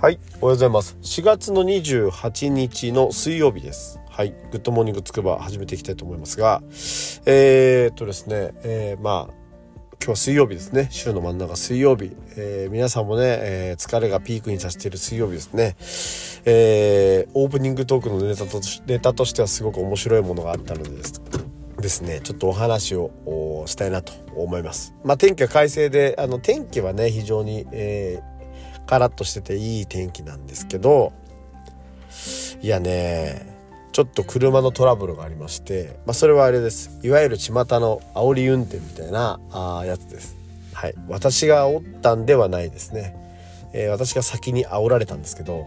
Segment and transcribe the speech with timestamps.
[0.00, 0.96] はいおはようございます。
[1.02, 3.98] 4月の28日の水曜日です。
[4.08, 6.62] はいグッドモーニングつくば始めていきたいと思いますが
[7.26, 9.34] えー、っとですね、えー、まあ
[9.94, 10.86] 今日は水曜日ですね。
[10.92, 15.74] 週の真ん中水曜日、えー、皆さんもね、えー、疲れがピークに達している水曜日ですね、
[16.44, 21.20] えー、オープニングトークのネタとネタとしてはすごく面白いものがあったのでです
[21.80, 24.94] ですねちょっとお話をしたいなと思います。
[25.02, 28.37] まあ天気は快晴であの天気はね非常に、えー、
[28.88, 31.12] カラッとしてていい天気なんですけど
[32.62, 33.46] いやね
[33.92, 37.00] ちょっと車のトラブルがありまして、まあ、それはあれです。
[37.02, 40.36] いわゆる巷の煽り運転みたいなあやつです。
[40.72, 40.94] はい。
[41.08, 43.16] 私が煽ったんではないですね、
[43.72, 45.66] えー、私が先に煽られたんですけど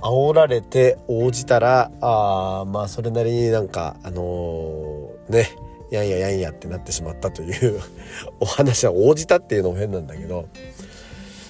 [0.00, 5.50] 煽られて応じたらあまあそれなりになんかあのー、ね
[5.90, 7.80] やんややんやってなってしまったという
[8.40, 10.48] お話は応じたっていうのも変なんだけど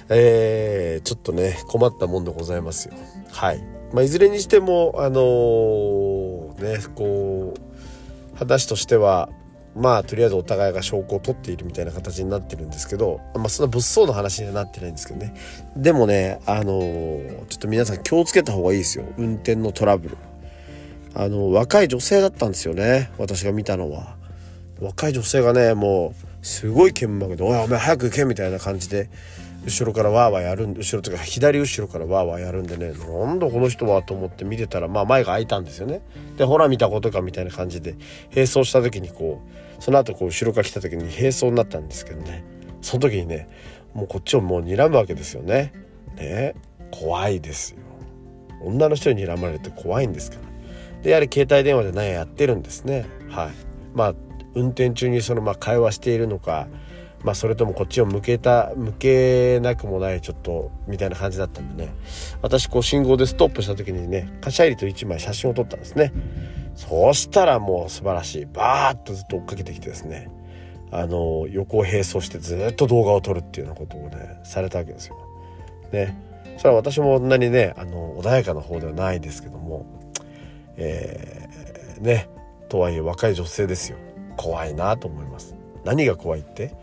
[0.09, 2.95] えー、ちょっとね困ったもんでございますよ。
[3.31, 3.63] はい。
[3.93, 9.29] まあ、いずれにしてもあのー、ねこう話としては
[9.77, 15.35] まあとりあえずお互いが証拠を取っているみたいな形になってるんですけどまあそんな物騒な話にはなってないんですけどね。
[15.77, 19.05] でもねあのー、ちょっと皆さん気をつけた方がいいですよ。
[19.17, 20.19] 運転のトラブル。
[21.17, 23.11] あの若い女性だったんですよね。
[23.19, 24.17] 私が見たのは。
[24.81, 29.09] 若い女性がねもうすごい剣幕で「おいお前早く行け」みたいな感じで
[29.65, 36.03] 後ろからわーわーやるん後ろというか左後ろからわーわーやるんでねなんだこの人はと思って見てたらまあ前が開いたんですよね。
[36.37, 37.95] でほら見たことかみたいな感じで
[38.35, 42.45] 並走した時にこうその後こう後ろから来た時に並走になったんですけどね。
[42.83, 43.49] その時にね
[43.95, 45.73] もうこっちをもう睨むわけですよね。
[46.17, 46.55] ね
[46.91, 47.79] 怖いですよ。
[48.61, 50.43] 女の人に睨まれて怖いんですから
[51.03, 53.07] でやはり携帯電話で何ややってるんですね。
[53.31, 53.51] はい。
[53.95, 54.15] まあ
[54.55, 56.69] 運転中にそのまあ会話しているのか
[57.25, 61.95] まあそれともこっちを向けた向けなくもないちょっとみたいな感じだったんでね。
[62.43, 66.13] 私こう信号でストップした時にねカシャリと1枚写真を撮ったんですね。
[66.75, 68.47] そしたらもう素晴らしい。
[68.47, 70.29] バーッとずっと追っかけてきてですね。
[70.91, 75.17] あの横を並走してずっと動画を撮るっていうようなことをねされたわけですよ。
[75.93, 76.17] ね。
[76.59, 79.87] それは私もそんなにねあの穏やかな方ではないですけども。
[80.77, 82.29] えー、ね。
[82.69, 83.99] とはいえ若い女性ですよ。
[84.37, 85.55] 怖いなと思います。
[85.85, 86.75] 何が怖いって？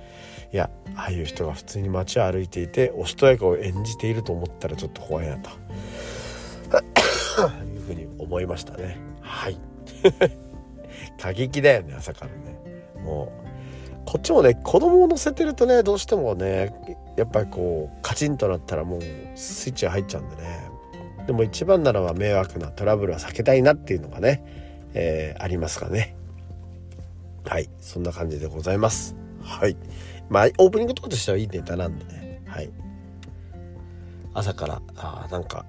[0.54, 5.50] いやああいう人が普通に街を歩いていておしとやかを演じていると思ったらちょっと怖いなと。
[7.64, 8.98] いうふうに思いましたね。
[9.22, 9.58] はい。
[11.20, 12.58] 過激だよね朝からね。
[13.04, 13.30] もう
[14.06, 16.74] こっちもね子供を乗せてるとねどうしてもね
[17.18, 19.02] やっぱりこうカチンとなったらもう
[19.36, 20.42] スイッチが入っちゃうんでね。
[21.28, 24.44] でも一番ならば迷惑なトラブルは避けたいなっていうのがね、
[24.94, 26.16] えー、ありますかね。
[27.46, 29.76] はいそんな感じでございますはい
[30.32, 32.42] まあ、オープニングとかとしてはいいネタなんでね。
[32.48, 32.70] はい。
[34.34, 35.66] 朝から、あなんか、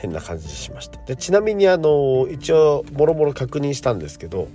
[0.00, 1.00] 変な感じしました。
[1.04, 4.48] で、ちなみに、あの、一応、もろもろ確認したんですけど、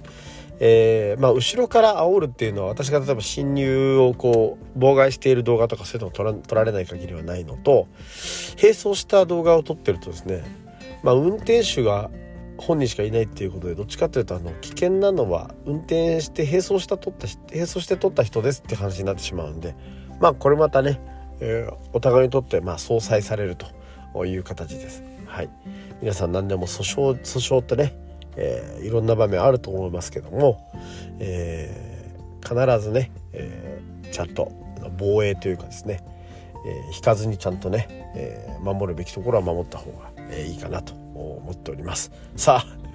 [0.59, 7.87] えー、まあ、後ろから煽るっていうのは、私が例えば侵入をこう、妨害している動画とかそういうのを撮ら撮られない限りはないのと、
[8.61, 10.43] 並走した動画を撮ってるとですね、
[11.01, 12.09] まあ、運転手が
[12.57, 19.75] 本人しかいないっていうことでどっちかというとあの危険なのは運転して並走した取った並走して取った人ですって話になってしまうんで
[20.19, 21.01] まあこれまたね、
[21.39, 25.03] えー、お互いにとってまあ相殺されるという形です。
[25.27, 25.49] はい、
[26.01, 27.93] 皆さん何でも訴訟訴訟ってね、
[28.37, 30.71] えー、いろんな場面あると思いますけども、
[31.19, 34.51] えー、必ずね、えー、ちゃんと
[34.97, 35.99] 防衛というかですね、
[36.65, 42.11] えー、引かずにちゃんとね、えー、守るべきところは守った方が、えー、いいかなと思っております。
[42.35, 42.85] さあ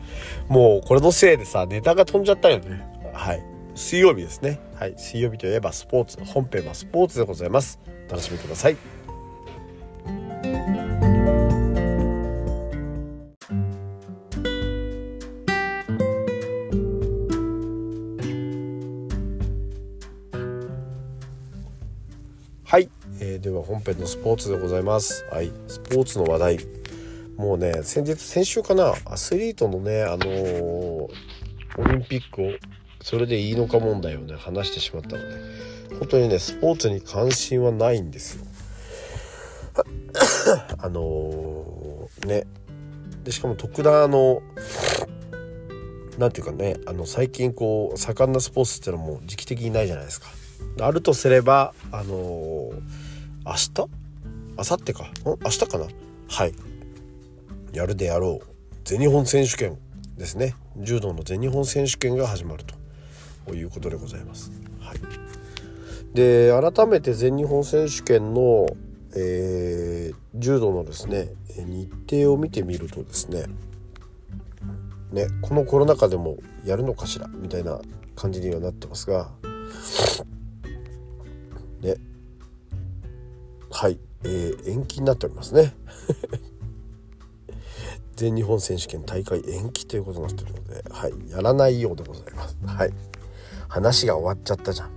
[0.49, 2.83] もうこれのせいでさネタが飛んじゃったよね。
[3.15, 3.43] はい。
[3.75, 4.59] 水曜日ですね。
[4.75, 4.95] はい。
[4.97, 7.79] 水曜日といえばスポーツ本編はスポーツでございます。
[8.09, 9.00] お楽しみください。
[23.23, 26.59] えー、では本編のスポーツでございますはいスポーツの話題
[27.37, 31.11] もうね先日先週かなアスリートのねあのー、オ
[31.85, 32.53] リンピックを
[33.03, 35.35] それでいいのか問題をね話してしまったので
[35.99, 38.45] 本当にねスポーツに関心はないんですよ。
[40.79, 42.47] あのー、ね
[43.25, 44.43] でしかも特段あの
[46.19, 50.29] 何て言うかねあの最近こう盛んなスポーツっていうのも時期的にないじゃないですか。
[50.81, 53.10] あるとすればあのー、
[53.45, 53.71] 明日？
[53.79, 53.89] 明
[54.57, 55.05] 後日か。
[55.05, 55.13] ん？
[55.25, 55.87] 明日かな？
[56.29, 56.55] はい。
[57.73, 58.47] やるであろう。
[58.85, 59.79] 全日本選手権
[60.17, 60.55] ですね。
[60.77, 62.79] 柔道の全日本選手権が始まると。
[63.55, 64.53] いうことでございます。
[64.79, 64.99] はい、
[66.15, 68.69] で改めて全日本選手権の
[69.17, 73.47] えー、柔道のですね日程を見てみるとですね
[75.11, 77.27] ねこのコロナ禍でもやるのかしら？
[77.27, 77.81] みたいな
[78.15, 79.33] 感じにはなってますが
[83.81, 85.75] はい、えー、延期になっておりますね
[88.15, 92.59] 全日本選手権大会延期ということになってるので、はい、やらないようでございます。
[92.63, 92.93] はい、
[93.69, 94.91] 話が終わっちゃったじゃん。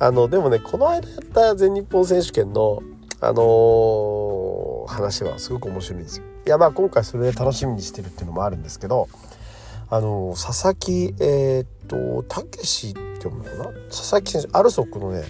[0.00, 2.82] あのでもねこの間やった全日本選手権の
[3.20, 6.24] あのー、話はすごく面白いんですよ。
[6.46, 9.10] いやまあ今回それで楽しみにしてるっていうのもあるんですけど
[9.90, 13.80] あの、佐々木えー、っとたけしって読むのかな？
[13.88, 15.24] 佐々木選手アルソックのね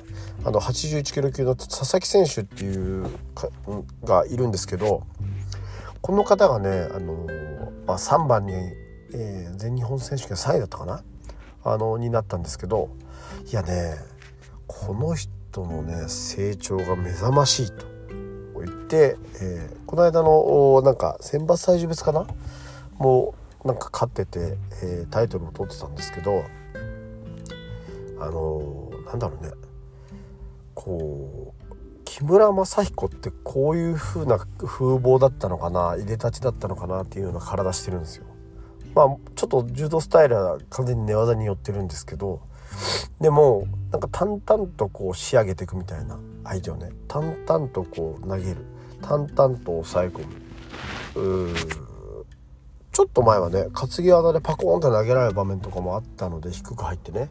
[0.44, 3.49] あの81キロ級の佐々木選手っていうか
[4.05, 5.05] がいるんですけど
[6.00, 7.26] この方がねあの、
[7.87, 8.52] まあ、3番に、
[9.14, 11.02] えー、全日本選手権3位だったかな？
[11.64, 12.90] あのになったんですけど
[13.50, 13.96] いやね
[14.66, 15.31] この人
[15.64, 17.87] のね成長が目覚ましいと
[18.64, 22.26] 言って、えー、この間のなんか選抜体重別かな？
[22.99, 26.44] もうなんか勝ってて、えー、タイトルを取ってたんですけど
[28.20, 29.52] あのー、なんだろうね。
[30.75, 31.75] こう
[32.05, 38.25] 木村正彦ってこういう風な風貌だったのかないでたちだったのかなっていうような体してるんですよ。
[38.94, 42.40] まあちょっと柔道スタイルは完全に寝技に寄ってるんですけど
[43.20, 48.64] でもなんか淡々とこう仕上げていくみたいな相手をね淡々とこう投げる。
[49.00, 51.54] 淡々と抑え込む。
[52.98, 57.30] ちょっと前はね担ぎ技でパコーンって投げられる場面とかもあったので低く入ってね。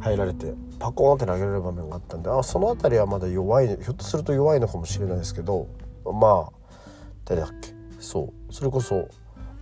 [0.00, 5.66] 入られてパコーンって投げられる場面があったんであその辺りはまだ弱いひょっとすると弱いのかもしれないですけど
[6.04, 6.52] まあ
[7.24, 7.72] 誰だっけ？
[8.00, 8.52] そう。
[8.52, 9.08] それこそ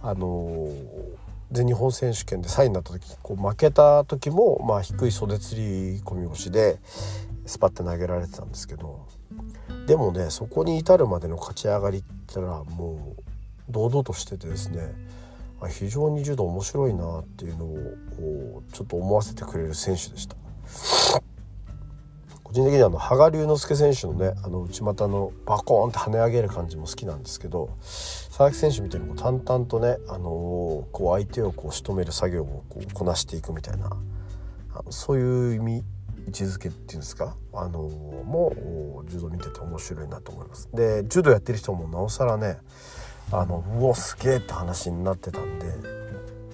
[0.03, 1.15] あのー、
[1.53, 6.81] 全日本選手権で3位になった時こう負けた時も、まあ、低い袖釣り込み腰で
[7.47, 9.07] スパッて投げられてたんですけど
[9.87, 13.23] でもねそこに至るまでの勝ち上がりってのはもう
[13.71, 14.93] 堂々としててですね
[15.69, 20.37] 非常に柔道面白いなっていうのをちょっと思わせてくれる選手でした。
[22.43, 33.87] 個人的にはあの羽賀龍之介選手のねあの内股のバコーンって跳ね上げる感じも好きなんですけど佐々木選手みたいにこう淡々とね、あの、こう相手をこう仕留める作業をこうこなしていくみたいな
[34.75, 35.85] あのそういう意味
[36.27, 40.69] 位置づけっていうんですか、あのー、もう柔道見てて面白いなと思います。
[40.75, 42.59] で柔道やってる人もなおさらね
[43.33, 45.67] あのうおすげえって話になってたんで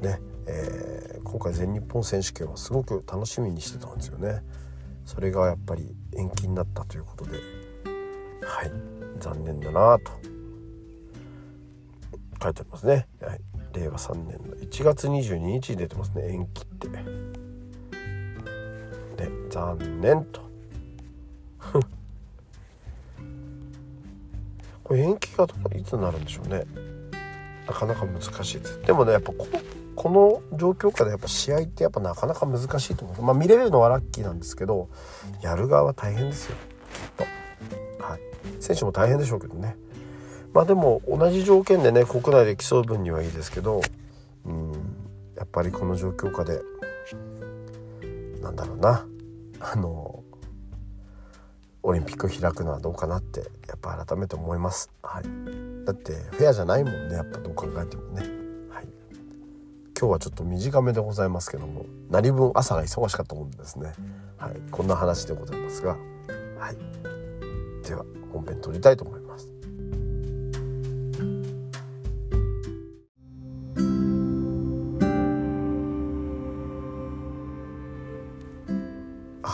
[0.00, 4.42] ね、えー、今回全日本選手権はすごく楽しみにしてたんですよね。
[5.04, 7.38] それがやっぱり延期になったということでは
[8.64, 8.72] い
[9.19, 10.12] 残念だなと。
[12.42, 13.40] 書いてありますね、はい、
[13.74, 16.32] 令和3年の1月22日に出てますね。
[16.32, 16.88] 延期って。
[16.88, 16.98] で
[19.50, 20.41] 残念と。
[24.92, 26.66] これ延期がいつになるんでしょうね。
[27.66, 28.82] なかなか難しいです。
[28.82, 29.48] でもねやっぱこ
[29.96, 33.22] この状況下でやっぱ試合ってやっぱなかなか難しいと思う。
[33.22, 34.90] まあ見れるのはラッキーなんですけど
[35.40, 36.56] やる側は大変ですよ。
[36.92, 37.26] きっ
[37.98, 38.04] と。
[38.04, 38.20] はい。
[38.60, 39.76] 選手も大変でしょうけどね。
[40.52, 43.80] まあでも同じ条件でね国内で競う分にはいいですけど
[44.44, 44.72] うん。
[45.36, 46.60] やっぱりこの状況下で
[48.42, 49.06] なんだろうな。
[49.58, 50.21] あの
[51.84, 55.24] オリンピック開くのはどうかなってやっぱ改めて思います、はい、
[55.84, 58.20] だってフェアじゃないもんねやっぱどう考えてもね、
[58.70, 58.86] はい、
[59.98, 63.93] 今日はちょっと短めでございますけども何分朝が忙しかったもんでですね、
[64.39, 65.96] はい、こんな話でございますが、
[66.58, 69.21] はい、では本編撮りたいと思います。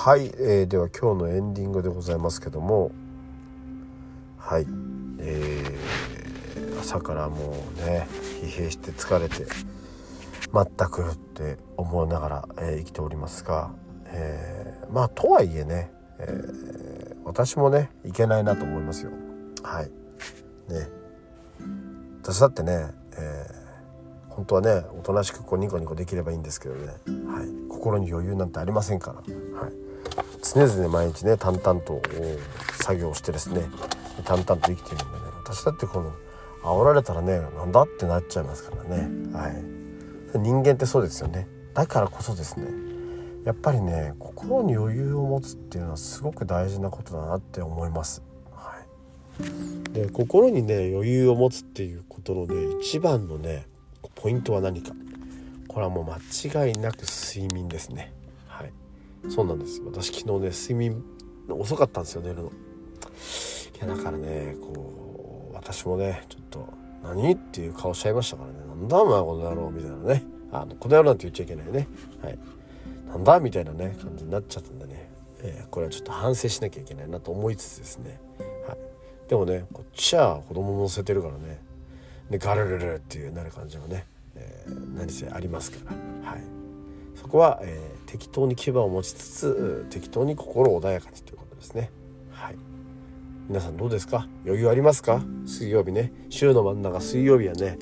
[0.09, 2.93] はい、えー、では今日のエンディングでございますけども
[4.39, 4.67] はい
[5.19, 8.09] えー、朝からもうね
[8.43, 9.45] 疲弊して疲れて
[10.51, 13.71] 全くって思いながら、えー、生きておりますが、
[14.07, 19.11] えー、まあとはいえね、えー、私もねいけないなと思いますよ。
[19.63, 19.91] はい。
[20.73, 20.89] ね。
[22.23, 29.88] 私だってね、えー、本当はねおとなしくこうニコニコできればいいんですけどね、はい、心に余裕なんてありませんから、はい、
[30.43, 32.01] 常々毎日ね淡々と
[32.73, 33.63] 作業してですね
[34.25, 35.11] 淡々と生きてるんでね。
[35.45, 36.13] 私だってこの
[36.63, 39.09] 煽られたらねなんだってなっちゃいますからね。
[39.33, 40.39] はい。
[40.39, 41.47] 人間ってそうですよね。
[41.75, 42.67] だからこそですね。
[43.45, 48.23] やっぱりね心に余裕を持つっていうのはすごく大事なことだなって思います。
[48.53, 48.75] は
[49.41, 53.67] い、で心にね余裕を持つっていうことのね一番のね
[54.17, 54.93] ポイントは何か。
[55.69, 58.13] これはもう間違いなく睡眠ですね。
[59.29, 59.83] そうなんです。
[59.85, 61.03] 私昨日ね睡眠
[61.49, 62.45] 遅かったんですよ寝るの。
[62.45, 62.51] い
[63.81, 66.69] やだからねこう私もねちょっと
[67.03, 68.59] 何っていう顔しちゃいましたからね。
[68.67, 70.25] なんだお前この野郎みたいなね。
[70.51, 71.89] あのこの野郎なんて言っちゃいけないね。
[72.23, 72.39] はい。
[73.09, 75.11] なんだみたいなね感じになっちゃったんでね、
[75.41, 78.21] えー、これはちょっと反省しなきゃいけないなと思いつつですね、
[78.67, 78.79] はい、
[79.29, 81.61] でもねこっちは子供乗せてるからね。
[82.31, 85.79] でガルルルっていうなる感じもね、えー、何せありますか
[86.25, 86.31] ら。
[86.31, 86.58] はい。
[87.21, 91.91] そこは、えー、適当に牙を持ちつつ適当に心穏やかにということですね
[92.31, 92.57] はい
[93.49, 97.79] 皆さんどうですか余裕ありますか水曜日ね週の真ん中水曜日はね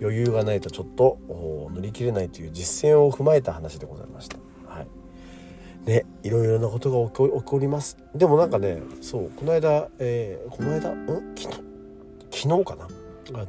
[0.00, 4.86] 余裕がないとちょっと乗り切れないという実践を踏まえた話でございましたはい
[5.86, 11.68] ねいろいろなことが起こりますでもなんかねそうこの間、えー、この間ん昨日
[12.30, 12.88] 昨日かな
[13.40, 13.46] あの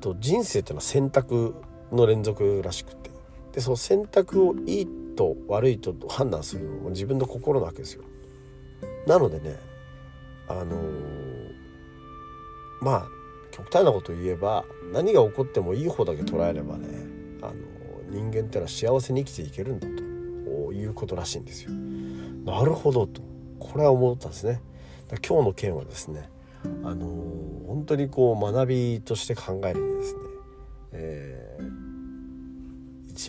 [0.00, 1.54] と人生っていうのは選択
[1.92, 3.09] の連続らしくて
[3.52, 8.04] でその選択をいいと悪いと判断するのも自分の心なわけですよ
[9.06, 9.56] なのでね
[10.48, 11.54] あのー、
[12.80, 13.08] まあ
[13.50, 16.88] 極端なこと言えば何が起こってもいい方だけ捉えればね
[17.42, 17.54] あの
[18.08, 21.70] 人間ってのは幸せに生きていけるんだということらしいんですよ。
[21.70, 23.22] なるほどと
[23.58, 24.60] これは思ったんですね。
[25.26, 26.28] 今日の件はですね
[26.84, 27.06] あの
[27.66, 30.20] 本当にこう学びとして考えるにですね、
[30.92, 31.29] えー、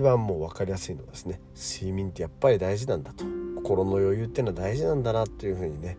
[0.02, 3.24] 一番もう分かりやすいのはですね睡眠ってやっぱり大事なんだと。
[3.58, 5.96] 心の余裕っていうのは大事なんだなというふうにね、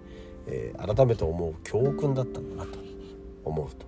[0.48, 2.80] えー、改めて思う教訓だったんだなと。
[3.44, 3.86] 思うと。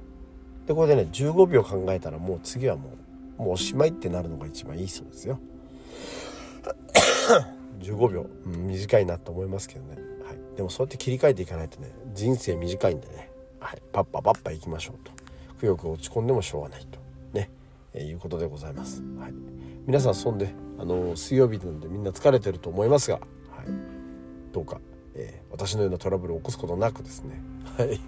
[0.69, 2.93] でこれでね15秒考えたらもう次はも
[3.39, 5.41] うもうおしまいってなるのが一番いいそうですよ。
[7.83, 15.11] 15秒、うん、短いなと思いますけどね、はい、でもそうやって切り替えていかないとね人生短いんでね、はい、パッパパッパいきましょうと。
[15.59, 17.01] くよく落ち込んでもしょうがないと。
[17.33, 17.51] ね、
[17.95, 19.35] え、いうことでございます、はい、
[19.87, 23.27] 皆さんそんであの水曜日なんでみんな疲れてると思いますが、はい、
[24.53, 24.81] どうか、
[25.15, 27.43] えー、私のようなトラブルを起こすことなくですね
[27.77, 28.01] はい。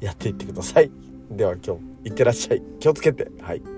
[0.00, 0.90] やっていってください。
[1.30, 2.62] では今日いってらっしゃい。
[2.78, 3.30] 気をつけて。
[3.40, 3.75] はい